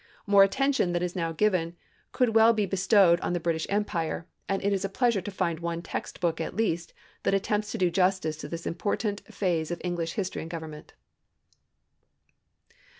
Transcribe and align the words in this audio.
More 0.25 0.41
attention 0.41 0.93
than 0.93 1.03
is 1.03 1.15
now 1.15 1.31
given 1.31 1.75
could 2.11 2.33
well 2.33 2.53
be 2.53 2.65
bestowed 2.65 3.19
on 3.21 3.33
the 3.33 3.39
British 3.39 3.67
empire, 3.69 4.25
and 4.49 4.59
it 4.65 4.73
is 4.73 4.83
a 4.83 4.89
pleasure 4.89 5.21
to 5.21 5.29
find 5.29 5.59
one 5.59 5.83
text 5.83 6.19
book 6.19 6.41
at 6.41 6.55
least 6.55 6.91
that 7.21 7.35
attempts 7.35 7.71
to 7.73 7.77
do 7.77 7.91
justice 7.91 8.35
to 8.37 8.47
this 8.47 8.65
important 8.65 9.21
phase 9.31 9.69
of 9.69 9.79
English 9.83 10.13
history 10.13 10.41
and 10.41 10.49
government. 10.49 10.93